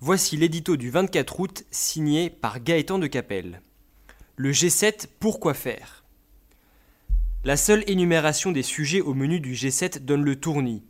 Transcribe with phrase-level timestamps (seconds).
[0.00, 3.62] Voici l'édito du 24 août signé par Gaëtan de Capelle.
[4.36, 6.04] Le G7, pourquoi faire?
[7.44, 10.82] La seule énumération des sujets au menu du G7 donne le tournis.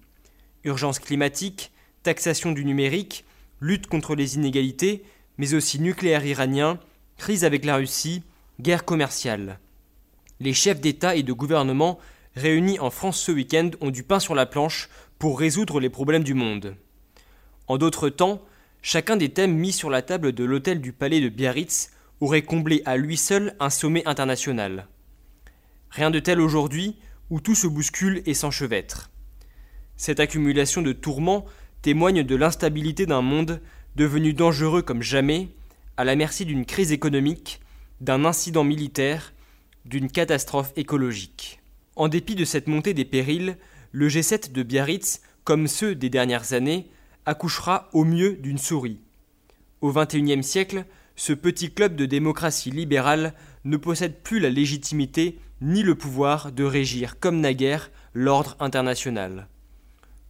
[0.65, 1.71] Urgence climatique,
[2.03, 3.25] taxation du numérique,
[3.61, 5.05] lutte contre les inégalités,
[5.39, 6.81] mais aussi nucléaire iranien,
[7.17, 8.25] crise avec la Russie,
[8.59, 9.61] guerre commerciale.
[10.41, 12.01] Les chefs d'État et de gouvernement
[12.35, 14.89] réunis en France ce week-end ont du pain sur la planche
[15.21, 16.75] pour résoudre les problèmes du monde.
[17.69, 18.43] En d'autres temps,
[18.87, 21.91] chacun des thèmes mis sur la table de l'hôtel du palais de Biarritz
[22.21, 24.87] aurait comblé à lui seul un sommet international.
[25.91, 26.95] Rien de tel aujourd'hui,
[27.29, 29.11] où tout se bouscule et s'enchevêtre.
[29.97, 31.47] Cette accumulation de tourments
[31.83, 33.61] témoigne de l'instabilité d'un monde
[33.97, 35.49] devenu dangereux comme jamais,
[35.97, 37.61] à la merci d'une crise économique,
[38.01, 39.33] d'un incident militaire,
[39.85, 41.59] d'une catastrophe écologique.
[41.97, 43.57] En dépit de cette montée des périls,
[43.91, 46.89] le G7 de Biarritz, comme ceux des dernières années,
[47.27, 49.01] accouchera au mieux d'une souris.
[49.81, 50.85] Au XXIe siècle,
[51.17, 56.65] ce petit club de démocratie libérale ne possède plus la légitimité ni le pouvoir de
[56.65, 59.49] régir comme naguère l'ordre international.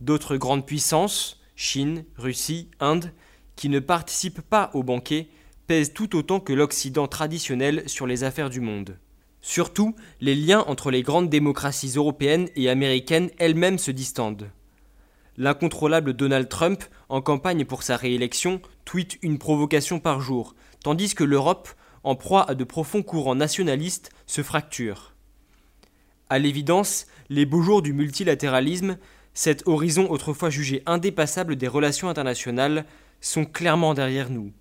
[0.00, 3.12] D'autres grandes puissances, Chine, Russie, Inde,
[3.56, 5.28] qui ne participent pas au banquet,
[5.66, 8.98] pèsent tout autant que l'Occident traditionnel sur les affaires du monde.
[9.40, 14.50] Surtout, les liens entre les grandes démocraties européennes et américaines elles-mêmes se distendent.
[15.38, 21.24] L'incontrôlable Donald Trump, en campagne pour sa réélection, tweet une provocation par jour, tandis que
[21.24, 21.68] l'Europe,
[22.04, 25.14] en proie à de profonds courants nationalistes, se fracture.
[26.30, 28.96] À l'évidence, les beaux jours du multilatéralisme,
[29.34, 32.86] cet horizon autrefois jugé indépassable des relations internationales,
[33.20, 34.52] sont clairement derrière nous.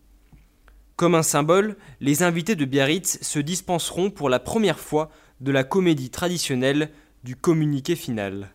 [0.95, 5.63] Comme un symbole, les invités de Biarritz se dispenseront pour la première fois de la
[5.63, 6.89] comédie traditionnelle
[7.23, 8.54] du communiqué final.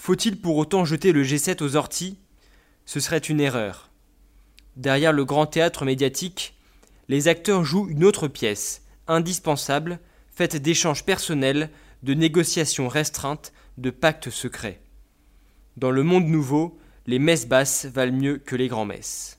[0.00, 2.16] Faut-il pour autant jeter le G7 aux orties?
[2.86, 3.90] Ce serait une erreur.
[4.76, 6.54] Derrière le grand théâtre médiatique,
[7.08, 9.98] les acteurs jouent une autre pièce, indispensable,
[10.34, 11.68] faite d'échanges personnels,
[12.02, 14.80] de négociations restreintes, de pactes secrets.
[15.76, 19.38] Dans le monde nouveau, les messes basses valent mieux que les grands messes.